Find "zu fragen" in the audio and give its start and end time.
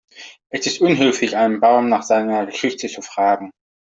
2.87-3.51